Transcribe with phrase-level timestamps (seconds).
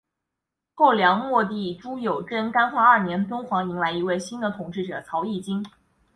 [0.73, 5.63] 后梁末帝朱友贞干化二年敦煌迎来一位新的统治者曹议金。